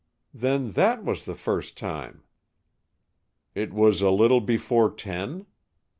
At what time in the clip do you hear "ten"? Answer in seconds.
4.89-5.45